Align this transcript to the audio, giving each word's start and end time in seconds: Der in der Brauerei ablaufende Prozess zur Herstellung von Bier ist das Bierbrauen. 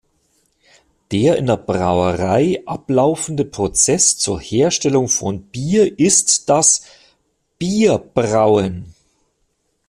Der 1.11 1.35
in 1.37 1.45
der 1.45 1.57
Brauerei 1.57 2.63
ablaufende 2.65 3.45
Prozess 3.45 4.17
zur 4.17 4.39
Herstellung 4.41 5.07
von 5.07 5.43
Bier 5.43 5.99
ist 5.99 6.49
das 6.49 6.81
Bierbrauen. 7.59 8.95